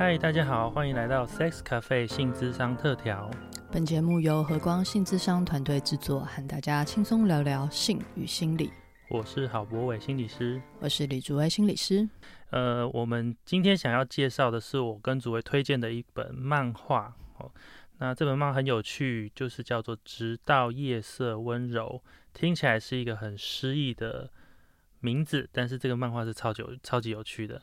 [0.00, 3.30] 嗨，大家好，欢迎来到 Sex Cafe 性智商特调。
[3.70, 8.72] 本节目由和光性智商团队制作，和大家轻松聊聊性与心理。
[9.10, 12.08] 我是郝博伟心理师，我是李竹威心理师。
[12.48, 17.52] 呃，我们今天想要介绍的是我跟竹威推荐的一本漫画哦。
[17.98, 24.30] 那这本漫画很有趣，就是叫做《直到夜色温柔》，听起来是一个很诗意的
[25.00, 27.60] 名字，但是这个漫画是超级超级有趣的。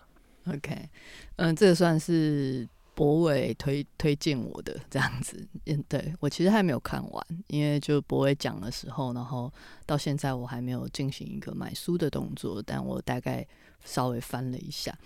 [0.50, 0.90] OK，
[1.36, 9.52] 嗯，这个算是博伟推推荐我的这样子，嗯，对我其实还没有看完，因为就博伟讲的时候，然后
[9.86, 13.46] 到现在我还没有进行一个买书的动作，但我大概
[13.86, 14.98] 稍微翻了一下。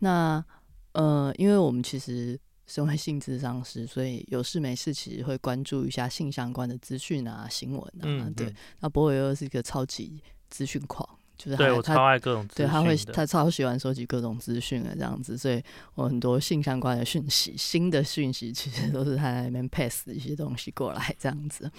[0.00, 0.44] 那
[0.92, 8.52] 呃，因为我们其实身为性智商师，所以有事没事其实会关注一下性相关的资讯啊、新闻啊，对。
[8.80, 11.08] 那博伟又是一个超级资讯狂。
[11.38, 15.62] 就是对我超爱各种，对他会他超喜欢收集各种资讯的这样子，所以
[15.94, 21.70] 我很多性相关的讯息、新的讯息，其实都是他在那边 pass 一些东西过来这样子。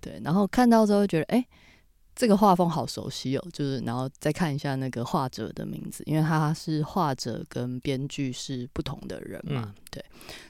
[0.00, 1.44] 对，然后看到之后觉得，哎，
[2.18, 10.04] 这个画风好熟悉哦，就是然后再看一下那个画者的名字，因为他是画者跟编剧是不同的人嘛，对，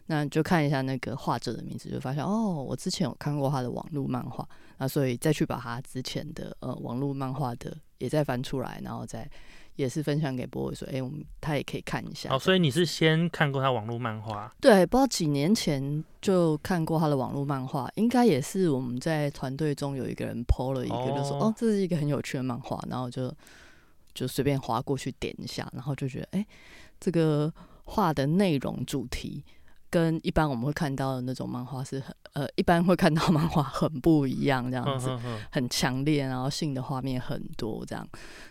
[0.06, 7.76] 那就看一下那个画者的名字，就发现哦，我之前有看过他的网络漫画，那所以再去把他之前的呃网络漫画的。
[7.98, 9.28] 也再翻出来，然后再
[9.78, 14.52] 也是分享给波伟说：“哎，我们他也可以看一下。”哦，所以你是先看过他网络漫画？
[14.60, 23.32] 对，不知道几年前就看过他的网络漫画，应该也是我们在团队中有一个人 PO 了一个，就说：“哦，这是一个很有趣的漫画。”然后就
[24.12, 26.46] 就随便划过去点一下，然后就觉得：“哎，
[26.98, 27.52] 这个
[27.84, 29.44] 画的内容主题。”
[29.90, 35.10] 跟一般我们会看到的那种漫画是很呃，一般会看到漫画很不一样，这样子
[35.50, 38.06] 很强烈，然后性的画面很多，这样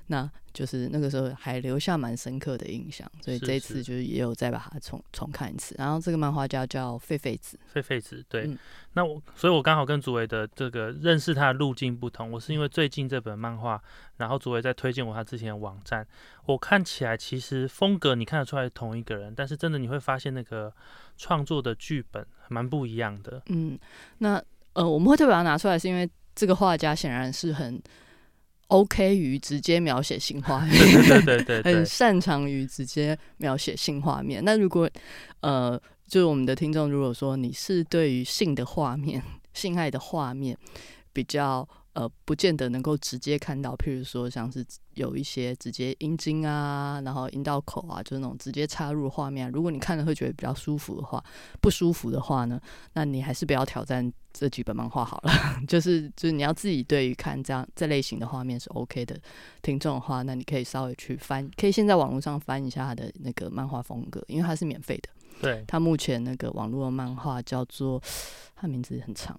[0.08, 0.30] 那。
[0.54, 5.76] 就是那个时候还留下蛮深刻的印象，所以这一次就是也有再把它重重看一次。
[5.78, 8.58] 然后这个漫画家叫狒狒子，狒狒子对。
[8.94, 12.32] 那我所以，我刚好跟祖维的这个认识他的路径不同。
[12.32, 13.80] 我是因为最近这本漫画，
[14.16, 16.08] 然后祖维在推荐我他之前的网站。
[16.48, 20.74] 我看起来其实风格你看得出来同一个人，但是真的你会发现那个
[21.18, 23.42] 创作的剧本蛮不一样的。
[23.48, 23.78] 嗯，
[24.20, 24.42] 那
[24.74, 27.82] 呃，我们会特别把它拿出来，是因为这个画家显然是很。
[28.70, 30.74] OK 于直接描写性画面，
[31.24, 34.44] 对对 对，很擅长于直接描写性画面。
[34.44, 34.90] 那如果
[35.40, 39.24] 呃，就是我们的听众，如果说你是对于性的画面、
[39.54, 40.58] 性爱的画面
[41.14, 41.66] 比较。
[41.98, 44.64] 呃，不见得能够直接看到，譬如说像是
[44.94, 49.50] 有一些直接阴茎啊，然后阴道口啊，就是那种直接插入画面。
[49.50, 51.24] 如果你看了会觉得比较舒服的话，
[51.60, 52.62] 不舒服的话呢，
[52.94, 55.32] 那你还是不要挑战这几本漫画好了。
[55.68, 59.20] 就是就是你要自己对于看这样这类型的画面是 OK 的
[59.64, 65.10] 听众的话，那你可以稍微去翻，可以先在网络上翻一下他的那个漫画风格，因为它是免费的。
[65.42, 68.00] 对，他目前那个网络的漫画叫做，
[68.56, 69.36] 他名字很长。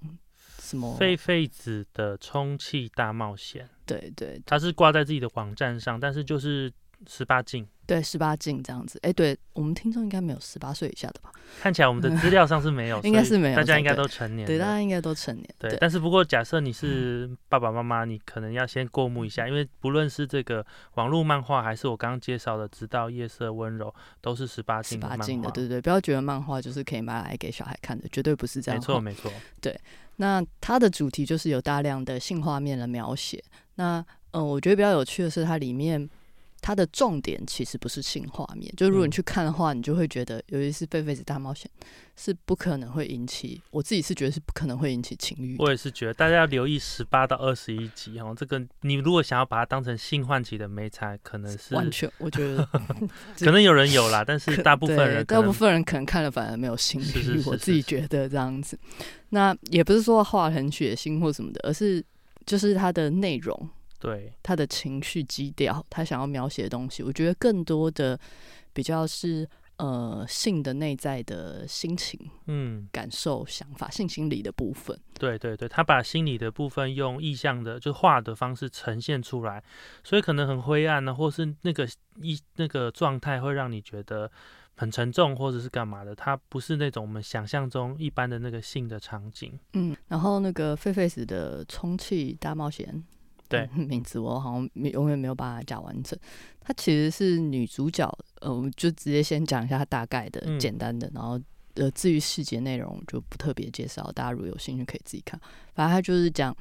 [0.68, 0.94] 什么？
[0.96, 3.68] 费费子的充气大冒险。
[3.86, 6.70] 对对，它是挂在自己的网站上，但是就是
[7.06, 7.66] 十八禁。
[7.86, 8.98] 对，十八禁这样子。
[9.02, 11.30] 哎，对我们听众应该没有十八岁以下的吧？
[11.62, 13.56] 看起来我们的资料上是没有， 应该是没有。
[13.56, 14.46] 大家应该都成年。
[14.46, 15.48] 对，大家应该都成年。
[15.58, 20.64] 对，但是不过假设你是爸爸妈妈，你可能要先过目一下，因为不论是这个
[20.96, 23.86] 网络漫画，还是我刚刚介绍的《直到夜色温柔》，
[24.20, 25.00] 都是十八禁。
[25.00, 28.78] 十八禁的，对对，不要觉得漫画就是可以买来给小孩看的，绝对不是这样。
[28.78, 29.32] 没错，没错。
[29.62, 29.74] 对。
[30.16, 33.42] 那它的主题就是有大量的性画面的描写。
[33.76, 36.06] 那嗯，我觉得比较有趣的是，它里面
[36.60, 38.72] 它的重点其实不是性画面。
[38.76, 41.70] 就如果你去看的话，你就会觉得，尤其是《贝贝子大冒险》，
[42.16, 43.60] 是不可能会引起。
[43.70, 45.56] 我自己是觉得是不可能会引起情欲。
[45.58, 48.34] 我也是觉得，大家要留意十八到二十一集哦。
[48.36, 52.10] 这个你如果想要把它当成性唤起的美彩，可能是完全。
[52.18, 52.68] 我觉得
[53.38, 57.42] 可能有人有啦，但是大部分人，大部分人可能看了反而没有性欲。
[57.46, 58.78] 我自己觉得这样子。
[59.30, 62.04] 那也不是说画很血腥或什么的，而是
[62.46, 68.18] 就是它的内容，对他的情绪基调，他想要描写的东西，我觉得更多的
[68.72, 74.98] 比较是呃性的内在的心情，嗯，感受、想法、性心理的部分。
[75.18, 79.62] 对对对，他把心理的部分用意象的就画的方式呈现出来，
[80.04, 81.88] 所以可能很灰暗呢，或是那个
[82.22, 84.30] 一那个状态会让你觉得。
[84.80, 86.14] 很沉重，或者是干嘛的？
[86.14, 89.58] 它不是那种我们想象中一般的那个性的场景。
[89.72, 93.04] 嗯，然后那个费费斯的充气大冒险，
[93.48, 96.18] 对 名字我好像没永远没有办法讲完整。
[96.60, 98.06] 它其实是女主角，
[98.40, 101.40] 呃，我们就直接先讲一下大概的、简单的，然后
[101.74, 104.02] 呃，至于细节内容就不特别介绍。
[104.12, 105.40] 大家如果有兴趣可以自己看。
[105.74, 106.54] 反正它就是讲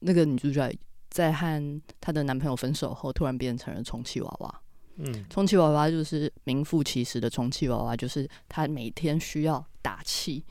[0.00, 0.68] 那个女主角
[1.10, 4.62] 在和她的男朋友分手后，突然变成了充气娃娃。
[4.96, 10.44] 嗯，充气娃娃就是名副其实的充气娃娃，就是她每天需要打气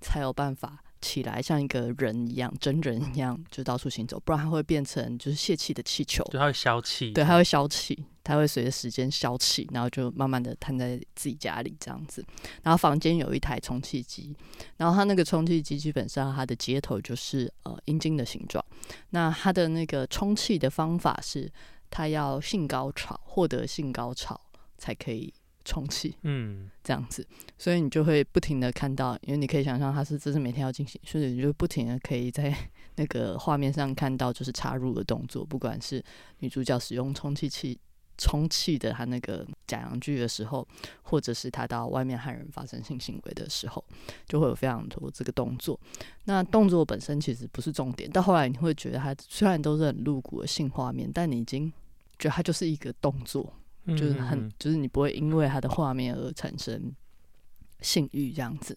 [0.00, 6.24] 才有办法起来，像一个人一样，真人一样就到处行走，不然它会变成就是泄气的气球。
[6.24, 12.24] 就它会消气，对，它会消气，它会随着时间消气，然后就慢慢的瘫在自己家里这样子。
[12.62, 14.34] 然后房间有一台充气机，
[14.76, 18.64] 然后它那个充气机基本上它的接头就是呃阴茎的形状。
[19.10, 21.50] 那它的那个充气的方法是，
[21.90, 24.40] 它要性高潮，获得性高潮
[24.76, 25.32] 才可以
[25.68, 26.16] 充气。
[26.22, 27.26] 嗯，这样子，
[27.58, 32.56] 所以你就会不停的看到，因为你可以想象它是这是每天要进行，所以你就不停的可以在
[32.96, 36.02] 那个画面上看到就是插入的动作，不管是
[36.38, 37.78] 女主角使用充气器
[38.16, 40.66] 充气的她那个假阳具的时候，
[41.02, 43.84] 或者是她到外面和人发生性行为的时候，
[44.26, 45.78] 就会有非常多这个动作。
[46.24, 51.72] 那动作本身其实不是重点，到后来你会觉得它虽然都是很露骨的性画面，但你已经
[52.18, 53.52] 觉得它就是一个动作，
[53.96, 56.92] 就是很嗯，就是你不会因为它的画面而产生
[57.80, 58.76] 性欲这样子。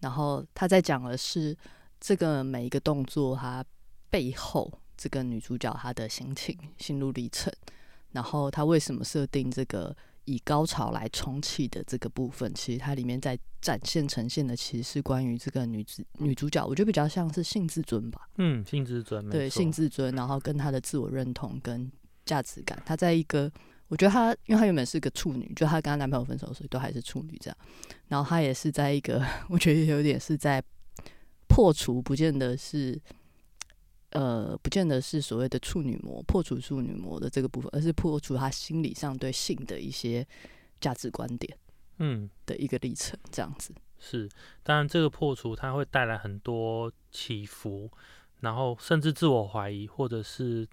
[0.00, 1.56] 然后他在讲的是
[2.00, 3.64] 这个每一个动作，他
[4.08, 7.52] 背后这个女主角她的心情、心路历程，
[8.12, 9.94] 然后她为什么设定这个
[10.24, 18.28] 以高潮来充气的这个部分，其实它里面在展现呈现的其实是关于这个女子女主角，我觉得比较像是性自尊吧。
[18.38, 21.90] 嗯，性自尊，对性自尊，然后跟她的自我认同跟
[22.24, 23.50] 价值感，她在一个，
[23.90, 27.56] 我觉得她，因为她原本是个处女，就她跟她男朋友分手，所以都还是处女这样，
[28.08, 30.64] 然后她也是在一个， 我觉得有点是在
[31.46, 32.98] 破除，不见得是。
[34.12, 40.26] 呃，不见得是所谓的处女膜破除处女膜的这个部分，而是破除她心理上对性的一些
[40.80, 41.56] 价值观点
[41.98, 43.72] 嗯，的一个历程，这样子。
[44.00, 44.28] 是，
[44.64, 47.88] 当然这个破除它会带来很多起伏，
[48.40, 50.66] 然后甚至自我怀疑，或者是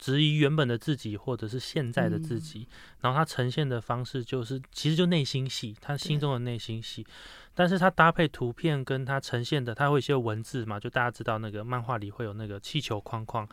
[0.00, 2.68] 质疑原本的自己，或者是现在的自嗯己。
[3.02, 7.06] 然后它呈现的方式就是，其实就内心戏，他心中的内心戏。
[7.52, 13.46] 但是它搭配图片跟它呈现的，它会一些文字嘛，就大家知道那个漫画里会有那个气球框框，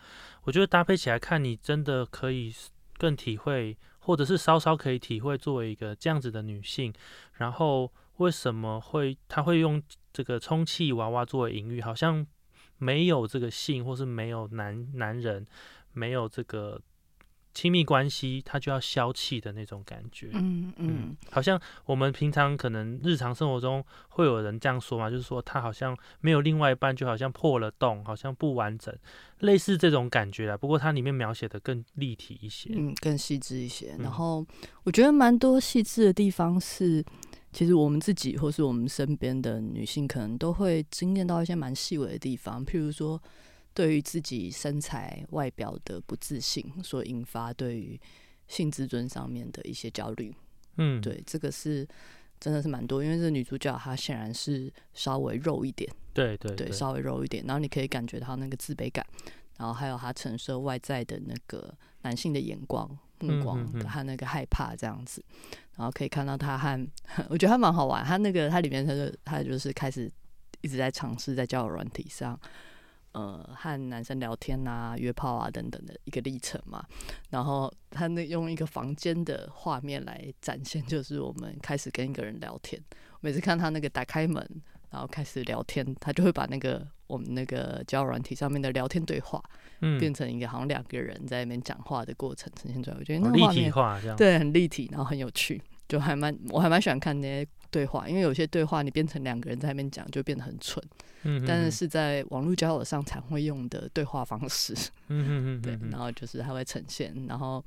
[0.44, 2.54] 我觉得搭配起来看，你真的可以
[2.98, 6.94] 更体会，或者是稍稍可以体会作为一个这样子的女性，
[7.34, 9.82] 然后为什么会她会用
[10.14, 12.26] 这个充气娃娃作为隐喻，好像
[12.78, 15.46] 没有这个性，或是没有男男人，
[15.98, 16.80] 没有这个
[17.54, 20.30] 亲密关系，他就要消气的那种感觉。
[20.34, 28.96] 嗯嗯，好像我们平常可能日常生活中会有人这样说嘛，就是说他好像没有另外一半，就好像破了洞，好像不完整，
[29.40, 30.56] 类似这种感觉啦。
[30.56, 32.70] 不过它里面描写的更立体一些。
[32.74, 33.96] 嗯，更细致一些。
[33.98, 34.46] 嗯然后
[34.84, 37.04] 我觉得蛮多细致的地方是，
[37.52, 43.20] 其实我们自己或是我们身边的女性，可能都会经验到一些蛮细微的地方，譬如说
[43.78, 48.02] 对于自己身材外表的不自信所引发对于
[48.48, 50.34] 性自尊上面的一些焦虑。
[50.78, 51.88] 嗯，对，这个是
[52.40, 55.88] 真的是蛮多，因为这女主角她显然是稍微肉一点。
[56.12, 59.06] 对对对，稍微肉一点，然后你可以感觉到那个自卑感，
[59.58, 61.72] 然后还有她承受外在的那个
[62.02, 62.90] 男性的眼光、
[63.20, 65.24] 目嗯光和那个害怕这样子，
[65.76, 66.88] 然后可以看到她和
[67.30, 70.12] 我觉得他蛮好玩，她那个她里面她就她就是开始
[70.62, 72.40] 一直在尝试在交友软体上。
[73.18, 76.86] 呃，和男生聊天啊、约炮啊等等的一个历程嘛，
[77.32, 82.80] 然后他那用一个房间的画面来展现，就是我们开始跟一个人聊天。
[83.20, 84.48] 每次看他那个打开门，
[84.92, 89.42] 然后开始聊天，他就会把那个我们那个交友软体上面的聊天对话，
[89.82, 92.98] 嗯，变成一个好像两个人在那边讲话的过程呈现出来。
[93.00, 94.16] 我觉得那个画面体化这样。
[94.16, 100.84] 对很立体，然后很有趣，就还蛮我还蛮喜欢看那些对话，因为有些对话你变成两个人在那边讲，就变得很蠢，
[101.24, 104.74] 嗯，但是嗯是在网络交友上才会用的对话方式。
[105.08, 107.64] 嗯嗯嗯，对然后就是它会呈现，然后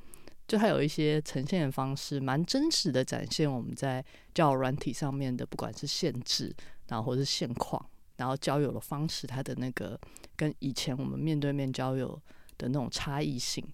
[0.48, 4.04] 就还有一些呈现的方式，蛮真实的展现我们在
[4.34, 6.54] 交友软体上面的，不管是限制，
[6.88, 7.84] 然后或是现况，
[8.16, 9.98] 然后交友的方式，它的那个
[10.36, 12.20] 跟以前我们面对面交友
[12.58, 13.64] 的那种差异性，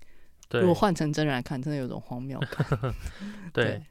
[0.49, 2.39] 对如果换成真人来看，真的有种荒谬。
[2.51, 2.95] 感。
[3.53, 3.83] 对，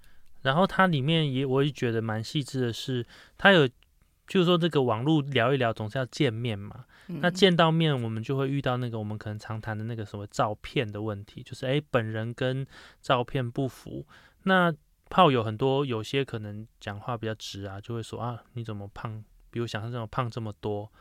[0.45, 3.05] 然后它里面也我也觉得蛮细致的是，
[3.37, 3.67] 它有
[4.27, 12.65] 就是说这个网络聊一聊总是要见面嘛，那嗯见到面我们就会遇到那个我们可能常谈的那个什么照片的问题，就是诶本人跟
[13.01, 14.05] 照片不符。
[14.43, 14.73] 那
[15.09, 20.91] 炮友很多有些可能讲话比较直啊，就会说啊你怎么胖，比我想象中胖这么多。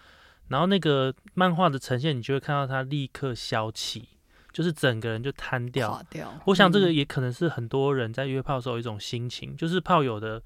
[0.48, 4.08] 然后那个漫画的呈现，你就会看到他立刻消气，
[4.54, 6.32] 就是整个人就瘫掉，掉。
[6.46, 10.40] 我想这个嗯也可能是很多人在约炮的时候一种心情，就是炮友的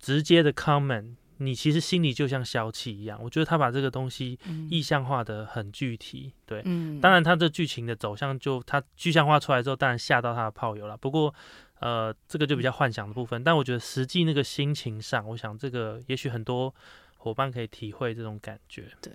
[0.00, 3.18] 直接的 comment，你其实心里就像消气一样。
[3.22, 6.62] 我觉得他把这个东西嗯意象化的很具体，对。
[6.64, 10.96] 嗯，当然，他这剧情的走向就他具象化出来之后，当然吓到他的炮友了。
[10.96, 11.32] 不过，
[11.78, 13.42] 呃，这个就比较幻想的部分。
[13.42, 16.74] 但我觉得实际那个心情上，我想这个也许很多
[17.18, 18.88] 伙伴可以体会这种感觉。
[19.00, 19.12] 对，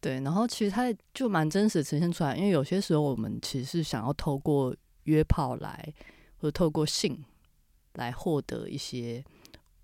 [0.00, 4.74] 然后其实它就蛮真实呈现出来，因为有些时候我们其实是想要透过
[5.04, 5.92] 约炮来，
[6.36, 7.24] 或者透过性
[7.94, 9.24] 来获得一些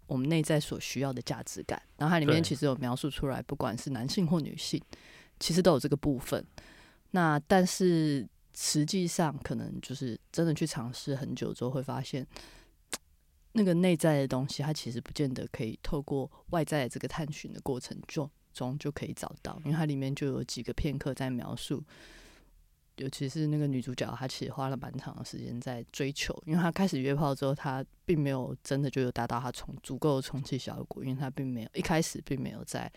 [0.06, 1.82] 我们内在所需要的价值感。
[1.96, 4.80] 然后它里面其实有描述出来，不管是男性或女性，
[5.40, 6.46] 其实都有这个部分。
[7.10, 12.24] 那但是实际上，可能就是真的去尝试很久之后，会发现
[13.52, 21.82] 那个内在的东西，它其实不见得可以透过外在的这个探寻的过程中中就可以找到，因为它里面就有几个片刻在描述，
[22.96, 32.90] 尤其是那个女主角，她其实花了蛮长的时间在追求，因为她开始约炮之后，她并没有真的就有达到她充足够的充气效果，因为她并没有一开始并没有在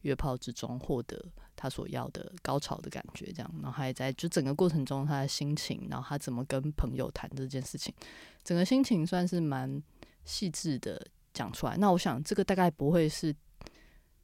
[0.00, 1.22] 约炮之中获得
[1.54, 7.94] 她所要的高潮的感觉，这样，然后还在就整个过程中她的心情，然后她怎么跟朋友谈这件事情，
[8.42, 9.82] 整个心情算是蛮
[10.24, 11.76] 细致的讲出来。
[11.76, 13.36] 那我想这个大概不会是。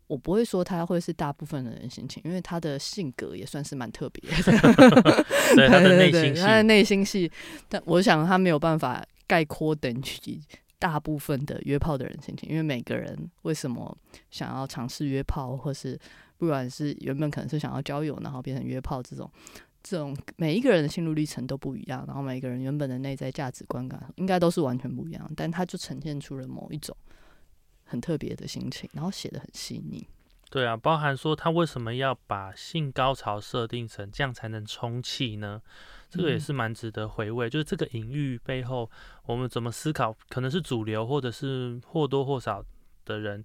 [0.09, 4.53] 我不会说他会是大部分的人心情，因为他的性格也算是蛮特别的。
[5.55, 7.31] 对他的内对心他的，内心戏，
[7.69, 10.41] 但我想他没有办法概括等于
[10.81, 13.97] 大部分的约炮的人心情，因为每个人为什么
[14.31, 15.99] 想要尝试约炮，或是
[16.37, 19.31] 不管是原本可能是想要交友，然后变成约炮这种。
[19.81, 26.95] 这种每一个人的心路历程都不一样，然后每个人原本的内在价值观感应该都是完全不一样，但他就呈现出了某一种
[27.89, 30.07] 很特别的心情，然后写的很细腻。
[30.51, 35.61] 对啊，包含说他为什么要把性高潮设定成这样才能充气呢？
[36.09, 38.91] 这个也嗯是蛮值得回味，就是这个隐喻背后，
[39.27, 42.65] 我们怎么思考，可能是主流或者是或多或少
[43.05, 43.45] 的人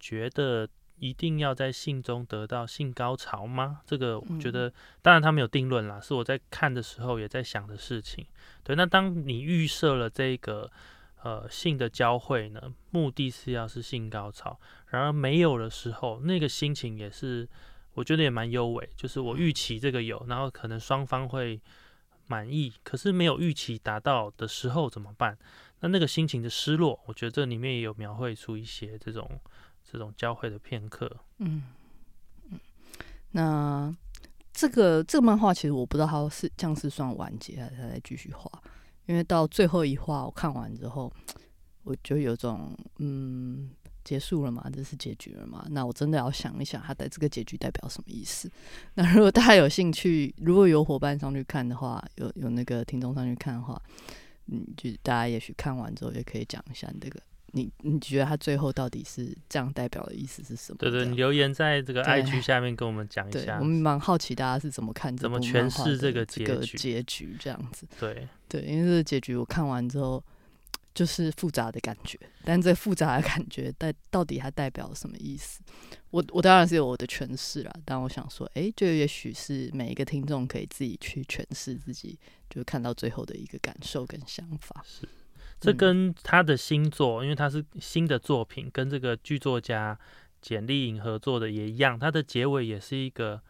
[0.00, 0.66] 觉得
[0.98, 3.82] 一定要在性中得到性高潮吗？
[3.84, 8.26] 这个我觉得，当然他没有定论啦，是我在看的时候也在想的事情。
[8.64, 10.70] 对，那当你预设了这个
[11.22, 12.60] 呃性的交汇呢，
[12.90, 14.58] 目的是要是性高潮，
[14.88, 17.48] 然而没有的时候，那个心情也是
[17.94, 21.60] 我觉得也蛮优美，就是我预期这个有，然后可能双方会
[22.26, 25.36] 满意，可是没有预期达到的时候怎么办？
[25.80, 29.40] 那那个心情的失落，我觉得这里面也有描绘出一些这种
[29.84, 31.10] 这种交汇的片刻。
[31.38, 31.62] 嗯
[32.50, 32.60] 嗯，
[33.30, 33.96] 那
[34.52, 38.50] 这个这个漫画其实我不知道它是这样是算完结还是在继续画，
[39.08, 41.10] 因为到最后一话我看完之后，
[41.82, 43.70] 我就有种嗯
[44.04, 45.66] 结束了嘛，这是结局了嘛？
[45.70, 48.50] 那我真的要想一想，它的这个结局代表什么意思？
[48.94, 53.82] 那如果大家有兴趣，如果有伙伴上去看的话，有有那个听众上去看的话，
[54.46, 57.20] 嗯，就大家也许看完之后也可以讲一下这个。
[57.52, 60.78] 你你觉得他最后到底是这样代表的意思是什么？
[60.78, 63.64] 对对，你留言在这个对 IG 下面跟我们讲一对，下我。
[63.64, 67.86] 们蛮好奇大家是怎么看这怎么诠释这个这个结局结局这样子。
[67.98, 70.22] 对，对，因为这个结局我看完之后
[70.94, 75.60] 就是复杂的感觉，但这复杂的感觉代到底它代表什么意思？
[76.10, 82.18] 我我当然是有我的诠释啦，但我想说，诶，就也许是每一个听众可以自己去诠释自己，
[82.50, 84.84] 就看到最后的一个感受跟想法。
[85.60, 89.98] 这嗯跟他的新作，因为他是新的作品，跟这个剧作家
[90.40, 93.40] 简丽颖合作的也一样，它的结尾也是一个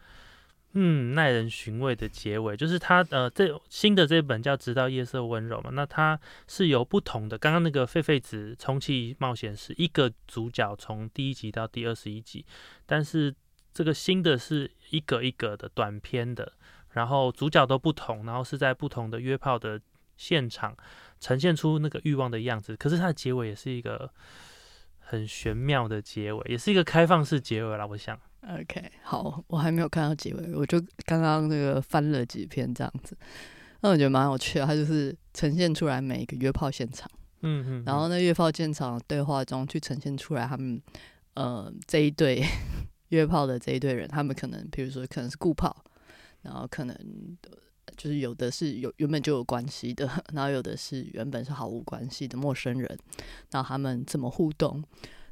[0.73, 12.45] 嗯耐人寻味的结尾，就是他呃这新的这本叫《直到夜色温柔》嘛，那它是由不同的，刚刚那个狒狒子充气冒险是一个主角从第一集到第二十一集，
[12.85, 13.33] 但是
[13.71, 16.53] 这个新的是一个一个的短篇的，
[16.93, 19.79] 然后主角都不同，然后是在不同的约炮的
[20.17, 20.75] 现场。
[21.19, 24.09] 呈现出那个欲望的样子，可是它的结尾也是一个
[24.99, 27.85] 很玄妙的结尾，也是一个开放式结尾啦。
[27.85, 33.17] 我想，OK，好，我还没有看到结尾，我就刚刚那个翻了几篇这样子，
[33.81, 37.09] 那我觉得蛮有趣的，它就是呈现出来每一个约炮现场。
[37.41, 40.81] 嗯嗯，然后那，约炮现场对话中去呈现出来他们
[41.35, 42.43] 呃这一对
[43.09, 45.85] 约炮的这一对人，他们可能比如说可能是顾炮，
[46.41, 46.95] 然后可能
[47.43, 47.57] 呃
[47.99, 52.97] 就是有的是有原本就有关系的，然后有的是原本是毫无关系的陌生人，
[53.51, 54.81] 然后他们怎么互动。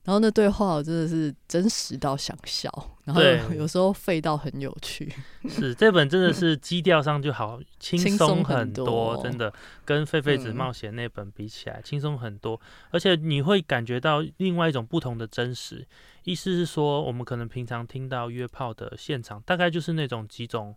[0.04, 2.72] 然后那对话我真的是真实到想笑，
[3.04, 5.14] 然后有有时候废到很有趣。
[5.50, 12.58] 是这本真的是基调上就好轻轻松松很很多真的跟狒狒子嗯冒险那本比起来轻松很多，
[12.92, 15.86] 而且你会感觉到另外一种不同的真实。
[16.24, 20.74] 意思是说，我们可能平常听到约炮的现场，大概就是那种几种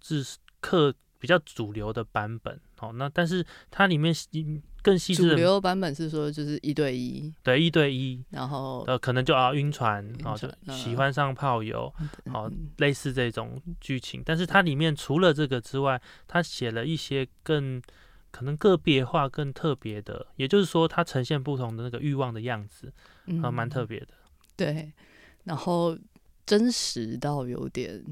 [0.00, 0.24] 自
[0.60, 2.60] 客比较主流的版本。
[2.80, 11.94] 哦，那但是它里面细更细致的，主流版本是说就是一对一，对一对一，然后呃，可能就啊晕船，哦，就晕船嗯喜欢上炮友，
[12.32, 17.80] 好嗯类似这种剧情，但是它里面除了这个之外，它写了一些更
[18.32, 22.92] 可能个别化更特别的，也就是说它呈现不同的那个欲望的样子，
[23.26, 24.08] 嗯啊，蛮特别的。
[24.56, 24.92] 对，
[25.44, 25.96] 然后
[26.44, 28.04] 真实到有点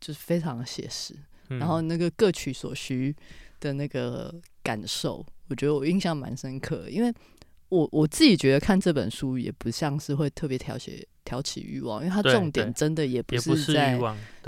[0.00, 1.24] 就是非常写实，嗯
[1.58, 3.14] 然后那个各取所需
[3.60, 7.12] 的那个感受，我觉得我印象蛮深刻，因为
[7.68, 13.98] 我我自己觉得看这本书也不像是会特别挑起挑起欲望，因为它重点真的也不是在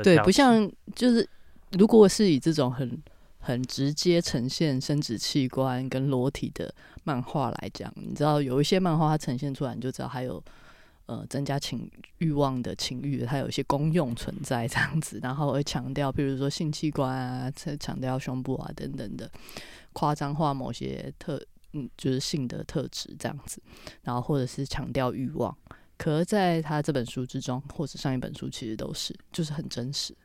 [0.03, 1.29] 对，不像就是
[1.73, 3.01] 如果是以这种很
[3.39, 10.43] 很直接呈现生殖器官跟裸体的漫画来讲，你知道有一些漫画它呈现出来，你就知道还有
[11.07, 19.31] 呃增加情欲望的情欲，它有一些功用存在这样子， 然后会强调，比如说性器官啊，再强调胸部啊等等的，
[19.93, 21.41] 夸张化某些特
[21.73, 23.61] 嗯就是性的特质这样子，
[24.03, 25.57] 然后或者是强调欲望。
[25.97, 30.17] 可是在他这本书之中，或者上一本书，其实都是就是很真实。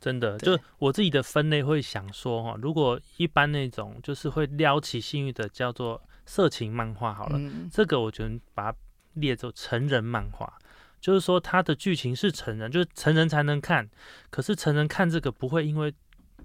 [0.00, 8.78] 真的，就我自己的分类会想说哈，如果一般那种就是会撩起性欲的叫做色情漫画好了，嗯这个我觉得把它
[9.18, 10.52] 列作成人漫画，
[11.00, 13.88] 就是说它的剧情是成人，就是成人才能看，
[14.30, 15.92] 可是成人看这个不会因为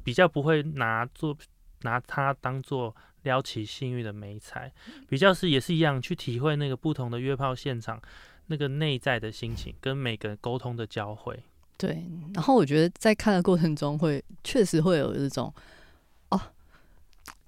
[0.04, 1.38] 比较不会拿做
[1.82, 4.72] 拿它当做撩起性欲的美材，
[5.08, 8.02] 比较是也是一样去体会那个不同的约炮现场
[8.48, 11.42] 那个内在的心情跟每个人沟通的交汇。
[11.78, 15.54] 对，然后我觉得在看的过程中会确实会有这种哦，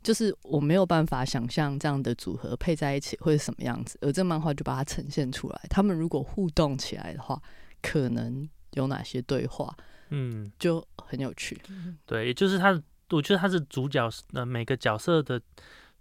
[0.05, 5.61] 就是我没有办法想象这样的组合配在一起会是什么样子，而这漫画就把它呈现出来。
[5.67, 7.41] 他们如果互动起来的话，
[7.81, 9.75] 可能有哪些对话，
[10.09, 11.59] 嗯，就很有趣。
[12.05, 15.41] 对，也就是他，我觉得他是主角，呃，每个角色的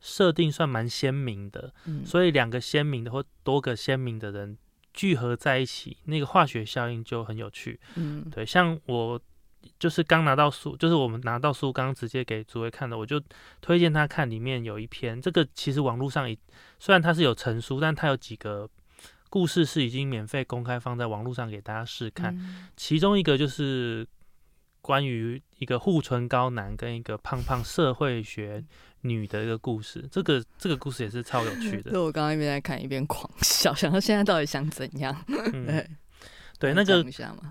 [0.01, 4.59] 设定算蛮鲜明的，嗯，所以两个鲜明的或多个鲜明的人
[4.93, 7.81] 聚合在一起，那个化学效应就很有趣。
[7.95, 9.19] 嗯对，像我
[9.85, 13.21] 就是刚拿到书，就是我们拿到书刚直接给主委看的，我就
[13.61, 16.39] 推荐他看里面有一篇，这个其实网络上已
[16.79, 18.67] 虽然它是有成书，但它有几个
[19.29, 22.35] 故事是已经免费公开放在网络上给大家试看。
[22.35, 24.07] 嗯其中一个就是
[24.81, 28.65] 关于一个护唇膏男跟一个胖胖社会学
[29.03, 30.09] 女的一个故事。
[30.11, 31.91] 这个这个故事也是超有趣的。
[31.91, 35.15] 对，我刚刚一边在看一边狂笑，想到现在到底想怎样？
[35.29, 35.67] 嗯，
[36.59, 37.05] 对对，那个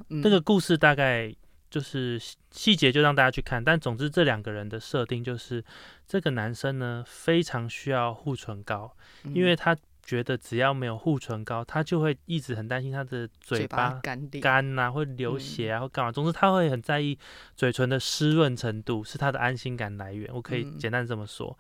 [0.08, 1.32] 那个故事大概
[1.74, 5.64] 就是细细节就让大家去看，但总之这两个人的设定就是
[6.06, 16.12] 这个男生呢非常需要护唇膏，因为嗯他觉得只要没有护唇膏，他就会一直很担心他的嘴嘴巴巴干裂，干呐、会流血啊，或干嘛。
[16.12, 17.18] 总之，他会很在意
[17.56, 20.30] 嘴唇的湿润程度，是他的安心感来源。
[20.32, 21.58] 我可以嗯简单这么说。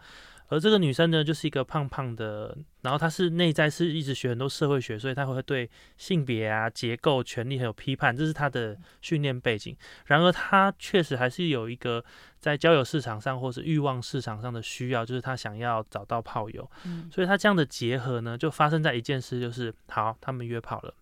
[0.54, 9.76] 而这个女生呢，就是一个胖胖的，然后她是内在是一直学很多社会学，所以她会对性别啊、结构、权利很有批判，这是她的训练背景。
[10.06, 12.06] 然而，她确实还是有一个
[12.40, 16.70] 在交友市场上或是欲望市场上的需要，就是她想要找到炮友。
[16.86, 20.94] 嗯所以她这样的结合呢，就发生在一件事，就是好，他们约炮了，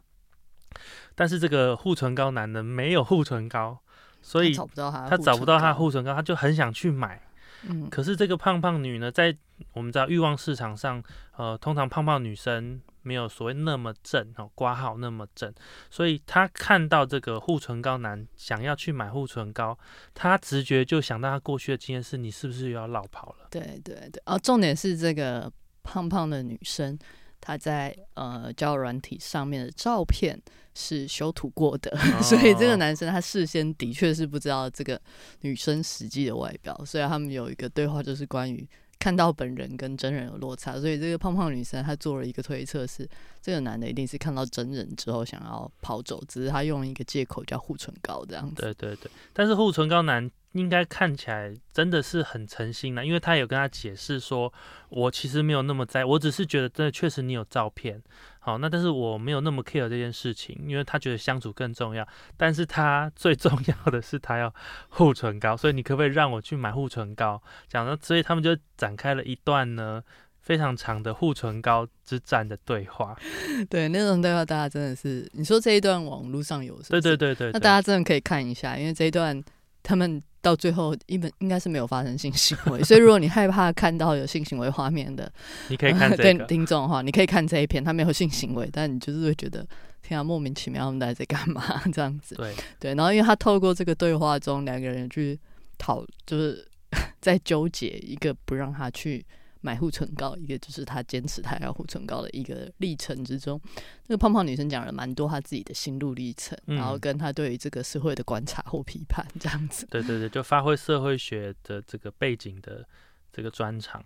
[1.14, 3.80] 但是这个护唇膏男呢没有护唇膏，
[4.22, 7.22] 所以他找不到他他护唇找不到他的膏护唇膏，他就很想去买。
[7.70, 9.36] 嗯可是这个胖胖女呢，在
[9.74, 11.02] 我们知道欲望市场上，
[11.38, 15.54] 呃，通常胖胖女生没有所谓那么正哦，挂号那么正，
[15.90, 19.78] 所以她看到这个护唇膏男想要去买护唇膏，
[20.14, 23.48] 她直觉就想到她过去的经验是，你是不是又要落跑了？
[23.52, 25.52] 对对对，哦，重点是这个
[25.84, 26.98] 胖胖的女生，
[27.42, 30.40] 她在呃交友软体上面的照片
[30.74, 31.92] 是修图过的，
[32.24, 35.02] 所以这个哦男生他事先的确是不知道这个
[35.42, 38.66] 女生实际的外表，所以他们有一个对话就是关于
[39.02, 43.10] 看到本人跟真人有落差，所以这个胖胖女生她做了一个推测是，
[43.42, 48.62] 这个男的一定是看到真人之后想要跑走，只是他用一个借口叫护唇膏这样子。
[48.62, 54.54] 对对对，但是护唇膏男应该看起来真的是很诚心的，因为他有跟他解释说，
[54.90, 58.00] 我其实没有那么在，我只是觉得真的确实你有照片，
[58.44, 64.54] 好，那但是我没有那么 care 这件事情，因为他觉得相处更重要，但是他最重要的是他要
[64.90, 67.42] 护唇膏，所以你可不可以让我去买护唇膏？
[67.70, 70.04] 讲了，所以他们就展开了一段呢。
[70.42, 73.16] 非常长的护唇膏之战的对话，
[73.70, 79.40] 对，那种对话大家真的是，你说这一段网络上有对对对，对那大家真的可以看一下，因为这一段
[79.84, 85.32] 他们到最后一本应该是没有发生性行为，所以如果你害怕看到有性行为画面的
[85.70, 89.66] 你可以看这听众的话，你可以看这一篇，他没有性行为，但你就是会觉得
[90.02, 91.82] 天啊，莫名其妙他们到底在干嘛？
[91.94, 92.36] 这样子。
[92.36, 95.40] 对，对，然后因为他透过这个对话中，两个人去
[95.78, 96.68] 讨，就是
[97.22, 99.24] 在纠结一个不让他去
[99.62, 103.60] 买护唇膏，一个就是他坚持他要护唇膏的一个历程之中。
[104.08, 109.88] 那个胖胖女生讲了蛮多她自己的心路历程，然后嗯跟她对于这个社会的观察或批判这样子。
[109.90, 112.86] 对对对，就发挥社会学的这个背景的
[113.32, 114.04] 这个专长。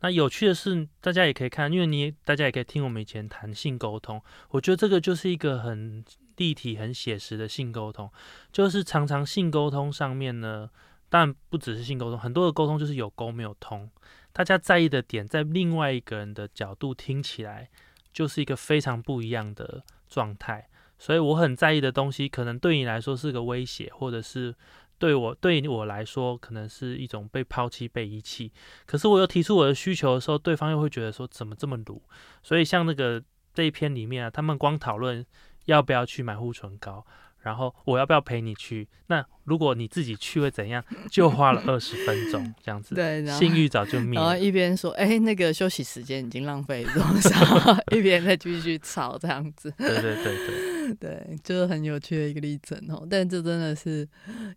[0.00, 6.04] 那有趣的是，大家也可以看，因为你大家也可以听我们以前谈性沟通，我觉得这个就是一个很
[6.36, 8.10] 立体、很写实的性沟通，
[8.52, 10.68] 就是常常性沟通上面呢，
[11.08, 13.90] 但不只是性沟通，很多的沟通就是有沟没有通，
[14.36, 17.70] 大家在意的点在另外一个人的角度听起来
[18.12, 20.68] 就是一个非常不一样的状态，
[20.98, 24.54] 所以我很在意的东西，可能对你来说是个威胁，或者是。
[24.98, 28.50] 对我对我来说，可能是一种被抛弃、被遗弃。
[28.86, 32.02] 可是我又提出我的需求的时候，对方又会觉得说怎么这么鲁？
[32.42, 33.22] 所以像那个
[33.52, 35.22] 这一篇里面啊，他们光讨论
[35.66, 37.06] 要不要去买护唇膏。
[37.46, 38.88] 然后我要不要陪你去？
[39.06, 40.82] 那如果你自己去会怎样？
[41.08, 44.18] 就花了二十分钟 这样子，对，性欲早就灭。
[44.18, 47.78] 然后一边说，哎，那个休息时间已经浪费多少？
[47.96, 49.72] 一边再继续吵这样子。
[49.78, 53.06] 对对对对， 对，就是很有趣的一个例子哦。
[53.10, 54.00] 但这真的是，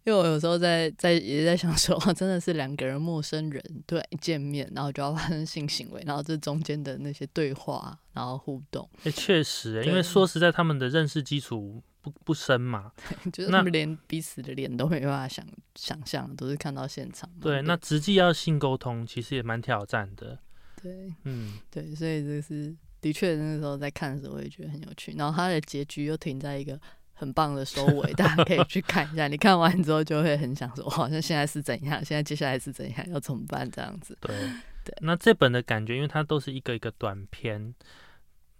[0.03, 8.89] 因为我有时候在在也在想说，真的是两个人陌生人对一见面，然后就要发生性行为，然后这中间的那些对话，然后互动。
[9.03, 11.81] 哎，确实，因为说实在，他们的认识基础。
[12.01, 12.93] 不不深嘛，
[13.33, 17.29] 就是他们连彼此的脸都没办法想想象，都是看到现场。
[17.41, 20.39] 对，那直接要性沟通，其实也蛮挑战的。
[20.81, 25.13] 对，嗯，对，所以这是的确，那时候在看的时候，我也觉得很有趣。
[25.17, 26.79] 然后它的结局又停在一个
[27.13, 29.27] 很棒的收尾，大家可以去看一下。
[29.27, 32.03] 你看完之后就会很想说，好像现在是怎样？
[32.03, 33.09] 现在接下来是怎样？
[33.09, 33.69] 要怎么办？
[33.71, 34.17] 这样子。
[34.21, 34.35] 对
[34.83, 34.95] 对。
[35.01, 37.73] 那这本的感觉，因为它都是一个一个短篇。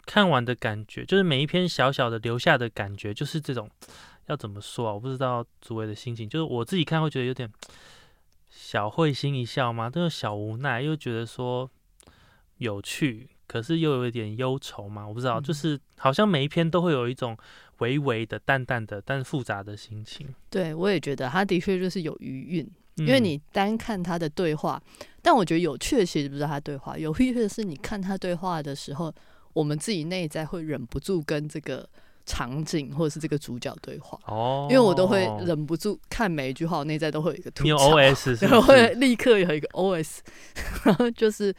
[0.06, 3.70] 看完的感觉，就是每一篇小小的留下的感觉，就是这种，
[4.26, 4.94] 要怎么说啊？
[4.96, 7.48] 我不知道诸位的心情，就是我自己看会觉得有点
[8.50, 9.88] 小会心一笑吗？
[9.88, 11.70] 这种小无奈，又觉得说
[12.58, 15.06] 有趣，可是又有一点忧愁嘛？
[15.06, 17.36] 我不知道，就是好像每一篇都会有一种
[17.80, 20.28] 微微的、淡淡的，但是复杂的心情。
[20.50, 24.80] 对，我也觉得他的确就是有余韵，因为你单看他的对话，
[25.22, 29.14] 但我觉得有趣的其实不是他对话，有趣的是你看他对话的时候。
[29.52, 31.86] 我们自己内在会忍不住跟这个
[32.24, 40.20] 场景或者是这个主角对话哦，因为我都会忍不住看每一句话，我内在都会有一个吐槽，OS 然后会立刻有一个 OS，
[40.84, 41.54] 然后就是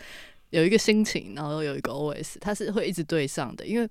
[0.50, 3.88] 有一个心情，然后有一个 OS，它是会一直对上的，因为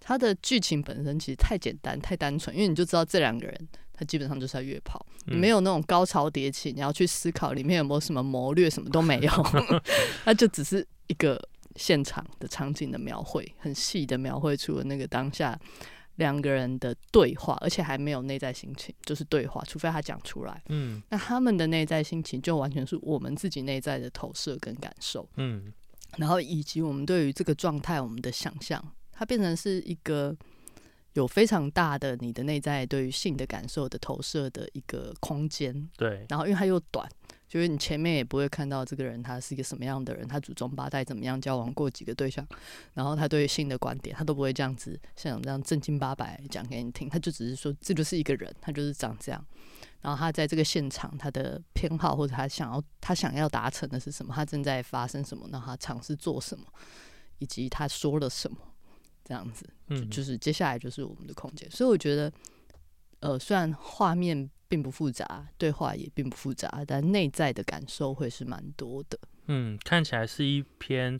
[0.00, 9.30] 它的剧情本身其实太简单、太单纯，因为你就知道这两个人他基本上就是在约炮，你没有那种高潮迭起，你要去思考里面有没有什么谋略，什么都没有，
[10.26, 11.40] 那就只是一个。
[11.76, 15.56] 现场的场景的描绘，很细的描绘出了那个当下
[16.16, 20.60] 两个人的对话，而且还没有内在心情，就是对话，除非他讲出来。
[20.70, 25.28] 嗯，那他们的内在心情就完全是我们自己内在的投射跟感受。
[25.36, 25.72] 嗯，
[26.16, 30.36] 然后以及我们对于这个状态我们的想象，它变成是一个
[31.12, 35.88] 有非常大的你的内在对于性的感受的投射的一个空间。
[35.96, 37.08] 对，然后因为它又短。
[37.48, 42.46] 就是你前面也不会看到这个人他是一个什么样的人，他祖宗八代怎么样交往过几个对象，
[42.92, 49.42] 然后他对性的观点，他都不会这样子像这样正经八百讲给你听，他就只是说这就是一个人，他就是长这样，
[50.02, 56.66] 然后他在这个现场他的偏好或者他想要他想要达成的是什么，他正在发生什么，那他尝试做什么，
[57.38, 58.58] 以及他说了什么，
[59.24, 62.30] 这样子，嗯，就是接下来就是我们的空间，所以我觉得，
[63.20, 64.50] 呃，虽然画面。
[64.68, 69.18] 并不复杂，对话也并不复杂，但内在的感受会是蛮多的。
[69.46, 71.18] 嗯，看起来是一篇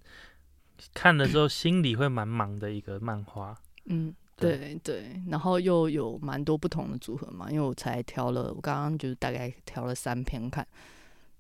[0.93, 3.57] 看了之后心里会蛮忙的一个漫画。
[3.87, 10.67] 嗯，对对，然后又有蛮多不同的组合嘛，因为我才挑了，我刚刚就是大概挑了三篇看，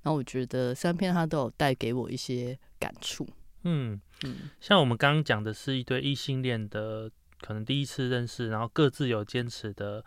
[0.02, 3.28] 然后我觉得三篇它都有带给我一些感触。
[3.64, 7.10] 嗯嗯，像我们刚刚讲的是一对异性恋的，
[7.42, 10.02] 可能第一次认识，然后各自有坚持的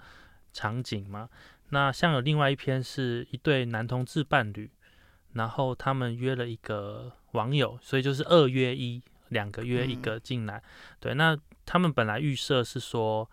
[0.51, 1.29] 场景嘛。
[1.71, 4.69] 那像有另外一篇是一对男同志伴侣，
[5.33, 10.61] 然后他们约了一个网友，所以就是二约一，两个约一个进来。
[10.99, 13.29] 对，那他们本来预设是说，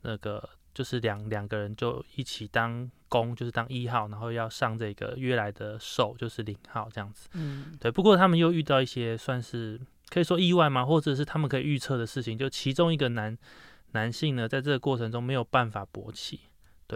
[0.00, 7.28] 那个就是两两个人就一起当攻，就是当一号，然后要上这个约来的受，就是零号这样子。
[7.34, 7.90] 嗯，对。
[7.90, 10.86] 不过他们又遇到一些算是可以说意外吗？
[10.86, 13.36] 或者是他们可以预测的事情，就其中一个男
[13.92, 16.40] 男性呢，在这个过程中没有办法勃起。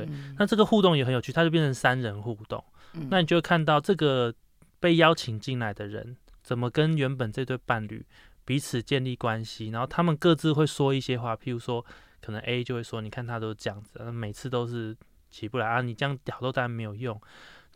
[0.04, 0.08] 对，
[0.38, 2.62] 那这个互动也很有趣，它就变成三人互动。
[3.10, 4.34] 那你就会看到这个
[4.80, 8.04] 被邀请进来的人，怎么跟原本这对伴侣
[8.44, 11.84] 彼此建立关系，然后他们各自会说一些话，譬如说，
[12.20, 14.96] 可能 A 就会说：“你看他都这样子，每次都是
[15.30, 17.20] 起不来啊，你这样屌都当然没有用。”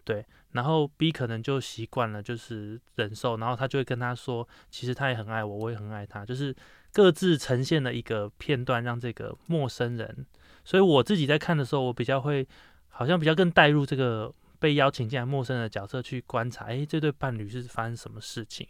[0.05, 6.57] 对，然后 B 可能就习惯了，就是忍受，然后他就会跟他说：“其实他也很爱我，我也很爱他。”就是
[6.93, 10.27] 各自呈现了一个片段，让这个陌生人。
[10.65, 12.47] 所以我自己在看的时候，我比较会，
[12.89, 18.67] 好像比较更带入这个被邀请进来陌生的角色去观察，诶，这对伴侣是发生什么事情？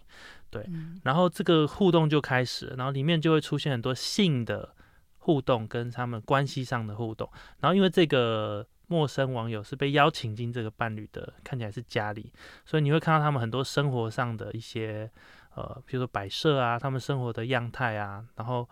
[0.51, 0.67] 对，
[1.05, 4.75] 然后这个互动就开始，然后里面就会出现很多性的
[5.19, 12.33] 互动跟他们关系上的互动，然后因为这个陌生网友是被邀请进这个伴侣的，看起来是家里，
[12.65, 15.11] 所以你会看到他们很多生活上的一些
[15.55, 18.69] 呃，比如说摆设啊，他们生活的样态啊，然后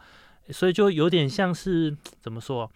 [0.51, 2.71] 所以就有点像是怎么说？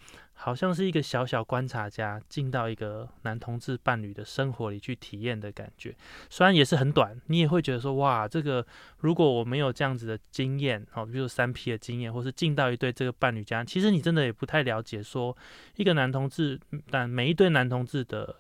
[0.45, 5.97] 好像是一个小小观察家进到一个男同志伴侣的生活里去体验的感觉，
[6.29, 8.65] 虽然也是很短，你也会觉得说哇，这个
[8.99, 15.35] 如果我没有这样子的经验，哦，比如三 P 的经验，或是进到一对这个伴侣家，其实你真的也不太了解说
[15.77, 18.37] 一个男同志，但每一对男同志的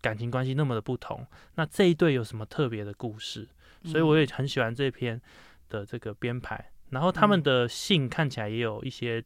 [0.00, 3.48] 感情关系那么的不同，那这一对有什么特别的故事？
[3.82, 5.20] 所以我也很喜欢这篇
[5.68, 9.24] 的这个编排，然后他们的性看起来也有一些。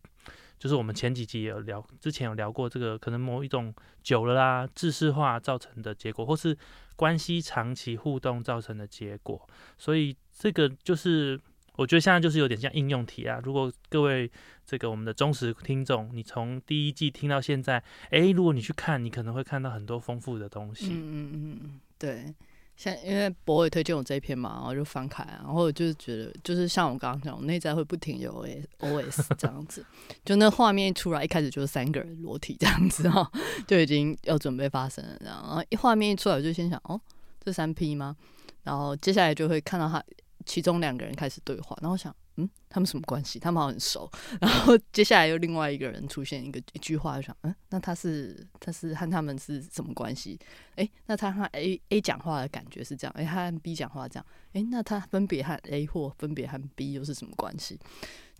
[0.62, 6.56] 就是我们前几集有聊，之前有聊过这个可能某一种久了啦，知识化造成的结果，或是
[6.94, 9.44] 关系长期互动造成的结果。
[9.76, 11.36] 所以这个就是
[11.74, 13.40] 我觉得现在就是有点像应用题啊。
[13.42, 14.30] 如果各位
[14.64, 20.90] 这个我们的忠实听众，你从第一季听到现在，诶，如果你去看，你可能会看到很多丰富的东西。
[20.92, 22.32] 嗯嗯嗯嗯，对。
[22.76, 28.44] 像因为博伟推荐我这一篇嘛，然后就翻开，然后就是觉得，就是像我刚刚讲，我内在会不停有
[28.78, 29.84] O S 这样子，
[30.24, 33.30] 就那画面一出来，一开始就是三个人裸体这样子哈，
[33.68, 37.00] 就已经要准备发生了，然后一画面一出来，我就先想，哦，
[37.44, 38.16] 这三 P 吗？
[38.62, 40.02] 然后接下来就会看到他
[40.44, 42.14] 其中两个人开始对话，然后想。
[42.36, 43.38] 嗯，他们什么关系？
[43.38, 44.10] 他们好像很熟。
[44.40, 50.38] 然后接下来又另外一个人出现一个一句话，就想，嗯，那他是他是和他们是什么关系？
[50.76, 57.78] 哎，那他和 A A 讲话的感觉是这样，哎，他和 B 讲话这样，哎，那他分别和 A 或分别和 B 又是什么关系？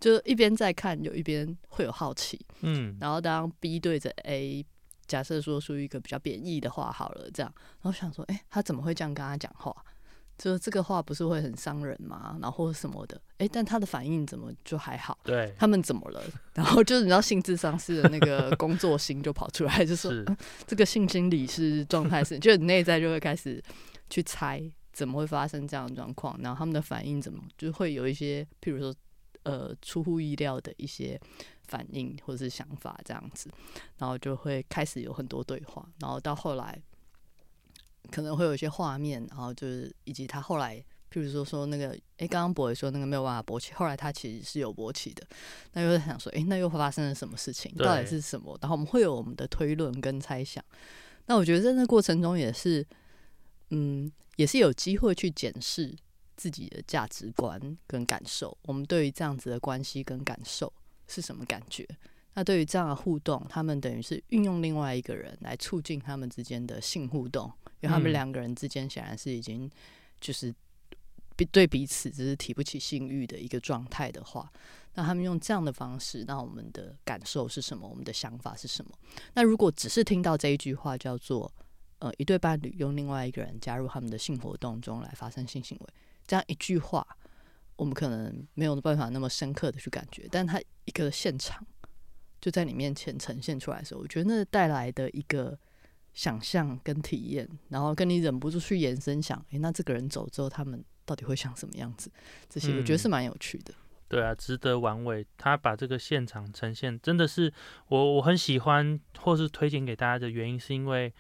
[0.01, 2.45] 就一边在看，有一边会有好奇。
[2.63, 4.67] 嗯，然后当 B 对着 A，
[5.07, 7.53] 假设说出一个比较贬义的话好了，这样，
[7.83, 9.73] 然后想说，哎，他怎么会这样跟他讲话？
[10.43, 12.37] 就这个话不是会很伤人吗？
[12.43, 15.17] 然后什么的，哎，但他的反应怎么就还好？
[15.23, 16.21] 对，他们怎么了？
[16.53, 20.11] 然后就是你知道性智商是的那个 工作心就跑出来，就说
[20.67, 23.63] 这个性心理是状态是，就你内在就会开始
[24.11, 24.61] 去猜
[24.93, 28.93] 怎么会发生这样的状况，然后他们的反应怎么就会有一些，譬如说
[29.45, 31.17] 呃出乎意料的一些
[31.69, 33.49] 反应或者是想法这样子，
[33.99, 36.83] 然后就会开始有很多对话，然后到后来。
[38.11, 40.77] 可能会有一些画面，然后就是以及他后来，
[41.11, 45.27] 譬如说说那个，哎，刚刚博伟说那个没有办法勃起，后来他其实是有勃起的，
[45.73, 47.73] 那又在想说，哎，那又发生了什么事情？
[47.77, 48.59] 到底是什么？
[48.61, 50.63] 然后我们会有我们的推论跟猜想。
[51.27, 52.85] 那我觉得在那过程中也是，
[53.71, 55.95] 嗯，也是有机会去检视
[56.37, 58.57] 自己的价值观跟感受。
[58.63, 60.73] 我们对于这样子的关系跟感受
[61.07, 61.87] 是什么感觉？
[62.35, 67.53] 那对于这样的互动，他们等于是运用另外一个人来促进他们之间的性互动。
[67.83, 69.71] 因为他们两个人之间显然是已经
[70.21, 70.55] 就是
[71.35, 74.51] 比对彼此只是提不起性欲的一个状态的话，
[74.95, 77.89] 那他们用这样的方式，那我们的感受是什么？
[77.89, 78.93] 我们的想法是什么？
[79.35, 81.53] 那如果只是听到这一句话，叫做
[81.99, 85.87] 呃一对伴侣用另外一个人加入他们的性活动中来发生性行为，
[86.27, 87.05] 这样一句话，
[87.75, 91.67] 我们可能没有办法那么深刻的去感觉，但他一个现场
[92.41, 95.59] 就在你面前呈现出来的时候，我觉得那带来的一个。
[96.15, 102.11] 想象跟体验，然后跟你忍不住去延伸想，诶，那这个人走之后，他们到底会像什么样子？
[102.49, 103.75] 这些我觉得是蛮有趣的。
[104.09, 105.27] 对啊，值得玩味。
[105.39, 107.51] 他把这个现场呈现，真的是
[107.89, 111.11] 我我很喜欢，或是推荐给大家的原因，是因为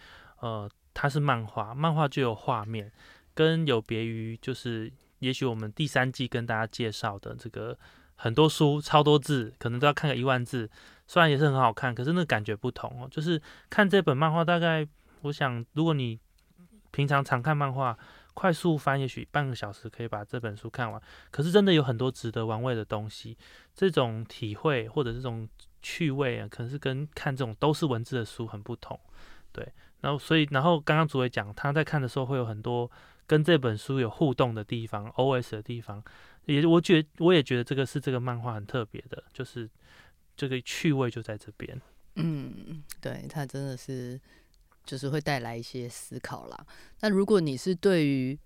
[0.40, 2.92] 呃，它是漫画，漫画就有画面，
[3.32, 7.78] 跟有别于就是也许我们第三季跟大家介绍的这个
[8.14, 10.68] 很多书超多字，可能都要看个一万字。
[11.12, 13.06] 虽然也是很好看，可是那感觉不同哦。
[13.10, 14.88] 就是看这本漫画，大概
[15.20, 16.18] 我想，如果你
[16.90, 17.94] 平常常看漫画，
[18.32, 20.98] 快速翻，也许半个小时可以把这本书看完。
[21.30, 23.36] 可是真的有很多值得玩味的东西，
[23.74, 25.46] 这种体会或者这种
[25.82, 28.98] 趣味啊，可能是跟看这种都是文字的书很不同。
[29.52, 29.70] 对，
[30.00, 32.90] 然后所以，然后刚刚主委讲，他在看的时候会有很多
[33.26, 36.02] 跟这本书有互动的地方，OS 的地方，
[36.46, 39.68] 也我觉我也觉得这个是这个漫画很特别的，就是。
[40.42, 41.80] 这个趣味就在这边。
[42.16, 44.20] 嗯，对，它真的是
[44.84, 46.66] 就是会带来一些思考啦。
[46.98, 48.36] 那如果你是对于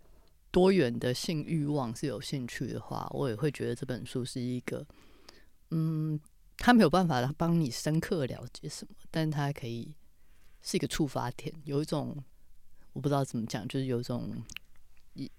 [0.51, 4.87] 多元的性欲望是有兴趣的话，我也会觉得这本书是一个，
[5.71, 6.21] 嗯，
[6.59, 9.95] 它没有办法帮你深刻了解什么，但它可以
[10.61, 12.23] 是一个触发点，有一种
[12.93, 14.45] 我不知道怎么讲，就是有一种
[15.15, 15.33] 一，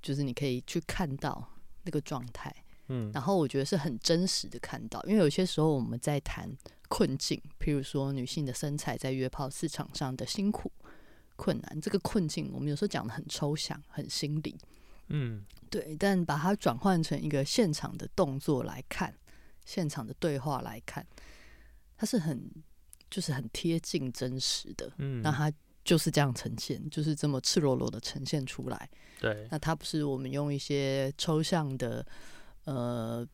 [0.00, 2.54] 就是你可以去看到那个状态。
[2.88, 6.50] 嗯，然后我觉得是很真实的看到，因为有些时候我们在谈
[6.88, 10.72] 困境，譬如说女性的身材在约炮市场上的辛苦，
[11.36, 14.56] 困难，这个困境，我们有时候讲的很抽象、很心理，
[15.08, 19.14] 嗯，对，但把它转换成一个现场的动作来看，
[19.64, 21.06] 现场的对话来看，
[21.96, 22.50] 它是很
[23.10, 25.52] 就是很贴近真实的，嗯，那它
[25.84, 28.90] 就是这样呈现，就是这么赤裸裸的呈现出来。
[29.20, 32.04] 对，那它不是我们用一些抽象的，
[32.68, 33.26] 呃，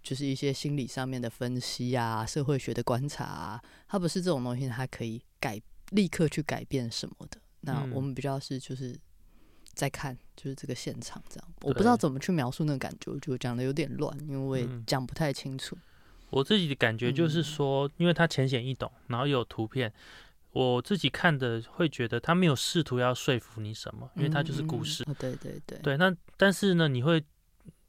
[0.00, 7.40] 就是一些心理上面的分析啊，社会学的观察啊，它不是这种东西，它可以改立刻去改变什么的。
[7.62, 8.96] 那嗯我们比较是就是
[9.74, 15.76] 在看，就是这个现场这样，我不知道怎么去描述那个感觉，我觉得讲的有点乱，因为我也嗯讲不太清楚。
[16.30, 19.92] 我自己的感觉就是嗯说，因为它浅显易懂，然后有图片，
[20.52, 25.04] 我自己看的会觉得他没有试图要说服你什么，因为它就是故事。
[25.18, 27.24] 对对对，对，那但是呢，你会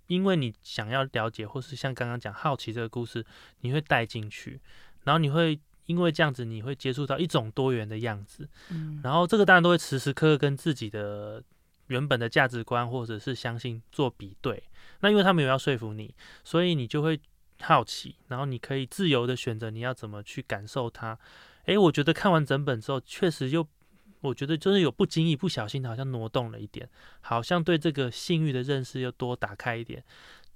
[0.07, 3.25] 因为你想要了解，或是像刚刚讲好奇这个故事，
[3.61, 4.59] 你会带进去，
[5.03, 11.43] 然后你会因为这样子，你会接触到一种多元的样子，嗯然后这个当然都会时时刻刻跟自己的
[11.87, 14.63] 原本的价值观或者是相信做比对。
[15.01, 17.19] 那因为他没有要说服你，所以你就会
[17.61, 21.17] 好奇，然后你可以自由的选择你要怎么去感受它。
[21.65, 23.67] 诶，我觉得看完整本之后，确实又
[24.21, 26.87] 我觉得就是有不经意、不小心的，好像挪动了一点，
[27.21, 30.03] 好像对这个性欲的认识又多打开一点。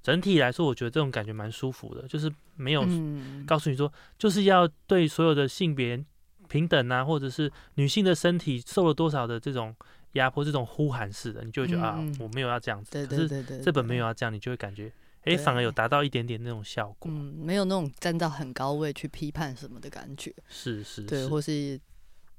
[0.01, 6.03] 整体来说，我觉得这种感觉蛮舒服的，就是没有嗯告诉你说，就是要对所有的性别
[6.49, 9.75] 平等啊，或者是女性的身体受了多少的这种
[10.13, 12.91] 压迫，这种呼喊式的，你就会觉得、啊，我没有要这样子。
[12.91, 14.91] 对对对，这本没有要这样，你就会感觉，
[15.25, 17.11] 诶，反而有达到一点点那种效果。
[17.11, 21.79] 嗯，没有那种站到很高位去批判什么的感觉，是是对，或是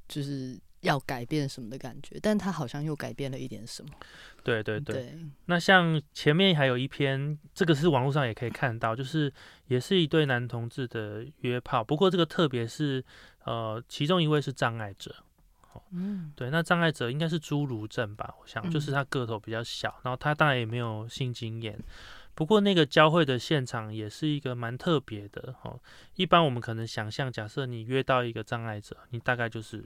[0.09, 3.91] 就是要改变什么的感觉，但他好像又改变了一点什么，
[4.45, 4.95] 对对对。
[4.95, 9.33] 对，那像前面还有一篇，这个是网络上也可以看到，就是
[9.67, 13.05] 也是一对男同志的约炮，不过这个特别是
[13.45, 15.15] 呃，其中一位是障碍者。
[15.91, 18.35] 嗯对，那障碍者应该是侏儒症吧？
[18.41, 21.79] 我想，就是嗯他个头比较小，然后他当然也没有性经验。
[22.35, 25.79] 不过那个交汇的现场也是一个蛮特别的哦。
[26.17, 29.85] 一般我们可能想象，假设你约到一个障碍者，你大概就是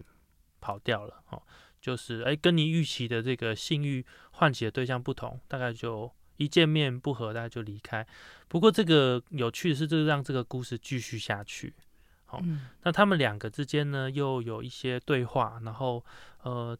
[0.66, 1.40] 跑掉了哦，
[1.80, 8.04] 就是哎、跟你预期的这个性欲唤起的对象不同，大概就一见面不合，大概就离开。
[8.48, 11.72] 不过这个有趣的是，这个让这个故事继续下去。
[12.24, 16.04] 好嗯那他们两个之间呢，又有一些对话，然后
[16.42, 16.76] 呃，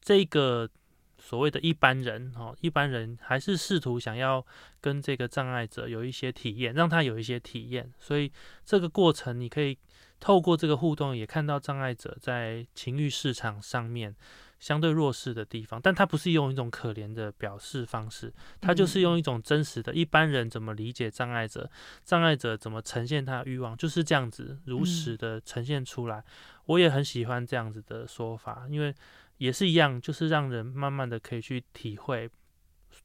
[0.00, 0.70] 这个
[1.18, 4.46] 所谓的一般人哦，一般人还是试图想要
[4.80, 8.30] 跟这个障碍者有一些体验，让他有一些体验，所以
[8.64, 9.76] 这个过程你可以
[10.24, 14.16] 透过这个互动，也看到障碍者在情欲市场上面
[14.58, 21.70] 相对弱势的地方，但他不是用一种可怜的表示方式，他就是用一种真实的一般人怎么理解障碍者，
[22.06, 26.24] 障碍者怎么呈现他的欲望，就是这样子如实的呈现出来。
[26.64, 28.94] 我也很喜欢这样子的说法，因为
[29.36, 32.30] 也是一样，就是让人慢慢的可以去体会，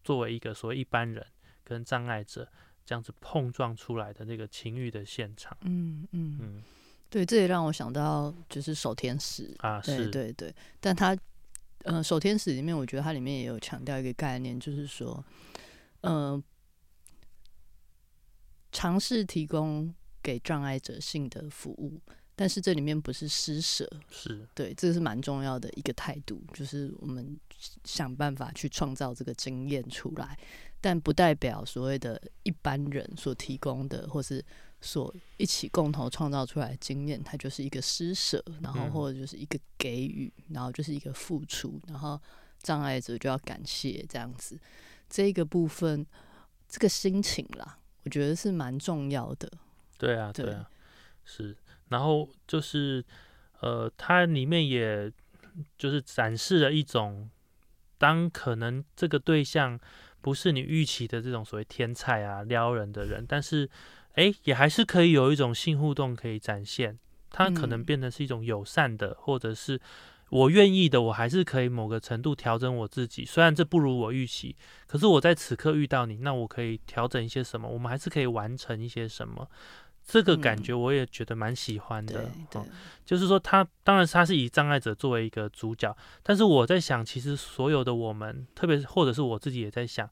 [0.05, 1.25] 作为一个所谓一般人
[1.65, 2.47] 跟障碍者
[2.86, 5.58] 这样子碰撞出来的那个情欲的现场。
[5.63, 6.63] 嗯嗯，嗯
[7.10, 11.17] 对，这也让我想到就是守天使，啊，对是，对对，但他
[11.84, 15.24] 呃守天使里面，我觉得它里面也有强调一个概念，就是说，
[16.02, 16.41] 呃，
[18.72, 19.91] 尝试提供
[20.22, 22.00] 给障碍者性的服务，
[22.36, 27.36] 但是这里面不是施舍，是，对，这是蛮重要的一个态度，就是我们
[27.86, 30.38] 想办法去创造这个经验出来，
[30.80, 34.45] 但不代表所谓的一般人所提供的，或是
[34.81, 42.19] 所一起共同创造出来的经验，它就是一个施舍，然后嗯或者就是一个给予，然后就是一个付出，然后
[42.61, 44.57] 障碍者就要感谢这样子，
[45.09, 46.05] 这个部分，
[46.67, 49.51] 这个心情啦，我觉得是蛮重要的。
[49.97, 50.69] 对啊，对对啊，
[51.25, 51.55] 是。
[51.89, 53.03] 然后就是
[53.61, 55.11] 呃，它里面也
[55.77, 57.29] 就是展示了一种，
[57.97, 59.77] 当可能这个对象
[60.21, 63.69] 不是你预期的这种所谓天才啊、撩人的人，但是
[64.15, 66.98] 诶，也还是可以有一种性互动可以展现。
[67.32, 69.80] 它可能嗯变得是一种友善的，或者是
[70.30, 73.24] 我愿意的，我还是可以某个程度调整我自己。
[73.24, 74.55] 虽然这不如我预期，
[74.88, 77.68] 可是我在此刻遇到你，那我可以调整一些什么？
[77.68, 79.47] 我们还是可以完成一些什么？
[80.03, 82.32] 这个感嗯觉我也觉得蛮喜欢对的。
[82.49, 82.66] 对哦，
[83.05, 90.10] 就是说他当然他是以障碍者作为一个主角，但是我在想，其实所有的我们，特别是或者是我自己也在想，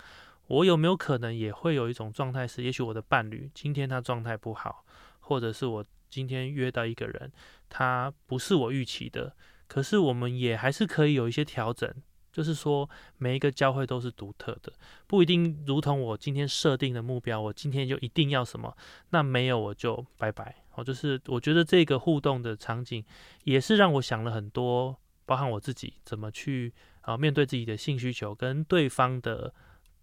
[0.48, 4.86] 我有没有可能也会有一种状态是，也许我的伴侣今天他状态不好，
[5.20, 7.32] 或者是我今天约到一个人，
[7.70, 9.36] 他不是我预期的，
[9.68, 11.93] 可是我们也还是可以有一些调整。
[12.30, 12.88] 就是说，
[13.18, 14.72] 每一个交汇都是独特的，
[15.08, 18.78] 不一定如同我今天设定的目标，我今天就一定要什么，
[19.10, 20.56] 那没有我就拜拜。
[20.76, 23.04] 哦，就是我觉得这个互动的场景
[23.45, 24.95] 也是让我想了很多
[25.26, 26.72] 包含我自己怎么去
[27.02, 29.52] 啊面对自己的性需求，跟对方的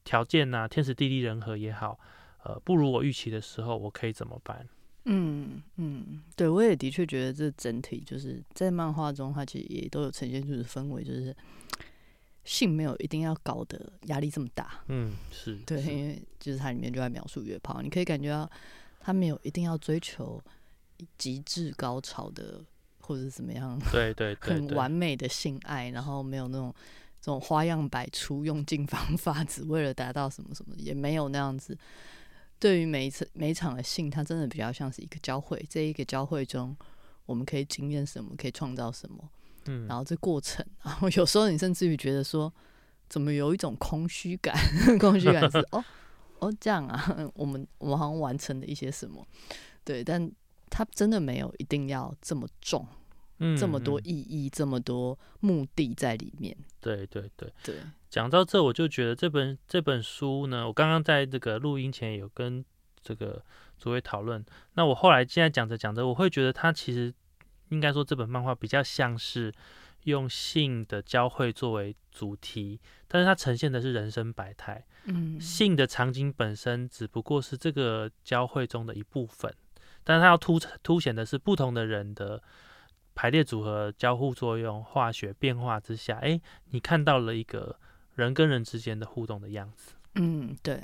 [0.05, 1.99] 条件呐、天时地利人和也好，
[2.45, 4.69] 呃，不如我预期的时候，我可以怎么办？
[5.07, 11.35] 嗯嗯，对我也的确觉得这整体就是在漫画中，它其实也都有呈现出的氛围，就是
[12.45, 14.83] 性没有一定要搞得压力这么大。
[14.89, 18.51] 嗯，是对，是因为就是它里面就在描述约炮，你可以感觉到
[19.01, 20.43] 他没有一定要追求
[21.19, 22.63] 极致高潮的，
[23.01, 26.75] 或者是怎么样对对对很完美的性爱，然后没有那种
[27.25, 31.75] 这种花样百出、用尽方法， 只为了达到什么什么，也没有那样子。
[32.59, 36.77] 对于每一次每一场的性，它真的比较像是一个交汇，这一个交汇中，
[37.25, 39.27] 我们可以经验什么，可以创造什么，
[39.65, 42.53] 嗯，然后这过程， 然后有时候你甚至于觉得说，
[43.09, 44.55] 怎么有一种空虚感？
[45.01, 45.83] 空虚感是哦
[46.41, 49.27] 哦这样啊，我们我们好像完成了一些什么，
[49.83, 50.31] 对，但
[50.69, 52.87] 它真的没有一定要这么重，
[53.39, 56.57] 嗯这么多嗯意义，这么多目的在里面。
[56.81, 57.53] 对对对。
[57.63, 57.77] 对，
[58.11, 62.65] 讲到这，我就觉得这本这本书呢，我刚刚在这个录音前有跟
[63.03, 63.43] 这个
[63.79, 64.45] 诸位讨论。
[64.75, 67.13] 那我后来现在讲着讲着，我会觉得它其实
[67.71, 69.53] 应该说这本漫画比较像是
[70.05, 72.79] 用性的交汇作为主题，
[73.09, 74.85] 但是它呈现的是人生百态。
[75.07, 79.55] 嗯性的场景本身只不过是这个交汇中的一部分，
[80.03, 82.43] 但是它要凸凸显的是不同的人的
[83.15, 86.41] 排列组合、交互作用、化学变化之下，哎，
[86.71, 87.79] 你看到了一个
[88.15, 89.93] 人跟人之间的互动的样子。
[90.17, 90.83] 嗯，对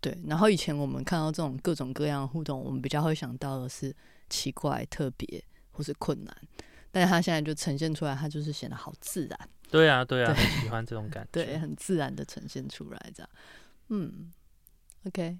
[0.00, 0.16] 对。
[0.26, 3.94] 然后以前我们看到这种各种各样的互动，我们比较会想到的是
[4.28, 6.36] 奇怪、特别或是困难，
[6.90, 9.48] 但是他现在就呈现出来，他就是显得好自然。
[9.70, 11.44] 对啊，对啊，对很喜欢这种感 觉。
[11.44, 13.30] 对，很自然的呈现出来，这样，
[13.88, 14.30] 嗯
[15.06, 15.38] ，OK。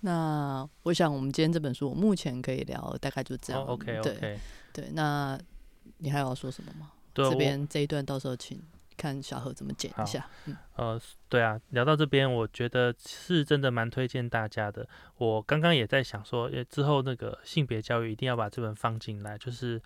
[0.00, 3.62] 那我想，我们今天这本书，我目前可以聊大概就这样。
[3.62, 4.38] 哦，OK 对 OK，
[4.72, 5.38] 对，那
[5.98, 6.92] 你还有要说什么吗？
[7.12, 8.62] 对这边这一段到时候请
[8.96, 10.24] 看小何怎么剪一下。
[10.46, 14.88] 嗯呃，对啊，聊到这边，我觉得是真的蛮推荐大家的。
[15.16, 19.82] 我刚刚也在想说，呃，之后那个性别教育一定要把这本放进来，就是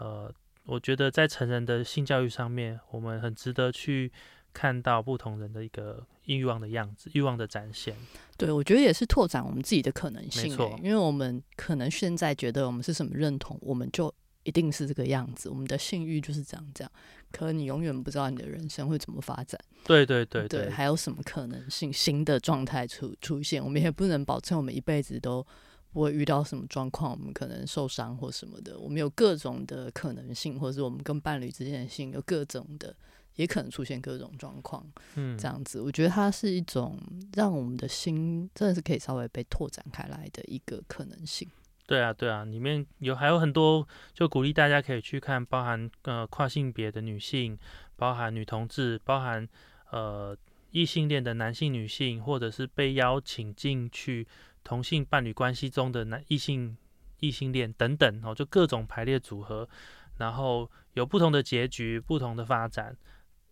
[0.00, 0.32] 呃，
[0.64, 4.10] 我觉得在成人的性教育上面，我们很值得去
[4.52, 7.96] 看到不同人的一个欲望的样子，欲望的展现。
[8.36, 16.92] 对，我觉得也是拓展我们自己的可能性、没错欸，因为我们可能现在觉得我们是什么认同，我们就一定是这个样子，我们的性欲就是这样这样。
[17.30, 19.58] 可你永远不知道你的人生会怎么发展。
[19.84, 23.62] 对对对对，还有什么可能性新的状态出出现？
[23.62, 25.46] 我们也不能保证我们一辈子都
[25.92, 28.78] 不会遇到什么状况，我们可能受伤或什么的。
[28.78, 32.94] 我们有各种的可能性，或者是我们跟伴侣之间的性有各种的，
[33.36, 34.84] 也可能出现各种状况。
[35.14, 36.98] 嗯，这样子，我觉得它是一种
[37.34, 41.48] 让我们的心真的是可以稍微被拓展开来的一个可能性。
[41.86, 47.58] 对啊，对啊，里面有还有很多，就鼓励大家可以去看，包含呃跨性别的女性，
[47.96, 49.46] 包含女同志，包含
[49.90, 50.34] 呃
[50.70, 54.26] 异性恋的男性、女性，或者是被邀请进去
[54.64, 56.76] 同性伴侣关系中的男异性
[57.20, 59.68] 异性恋等等哦，就各种排列组合，
[60.16, 62.96] 然后有不同的结局、不同的发展，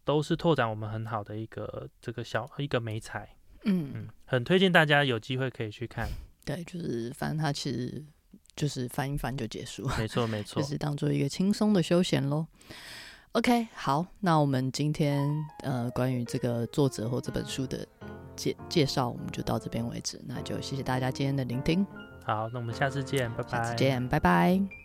[0.04, 3.28] 都是拓展我们很好的一个这个小一个美彩。
[3.64, 6.08] 嗯，嗯，很推荐大家有机会可以去看。
[6.44, 8.02] 对，就是反正它其实
[8.56, 9.86] 就是翻一翻就结束。
[9.98, 10.68] 没错，没错就。
[10.68, 12.46] 是当做一个轻松的休闲喽。
[13.32, 15.28] OK，好，那我们今天
[15.62, 17.86] 呃关于这个作者或这本书的
[18.34, 20.20] 介介绍，我们就到这边为止。
[20.26, 21.86] 那就谢谢大家今天的聆听，
[22.24, 23.50] 好，那我们下次见，拜拜。
[23.50, 24.79] 下次见，拜拜。